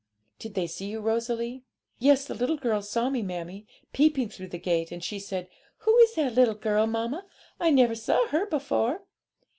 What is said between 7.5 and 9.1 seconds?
I never saw her before."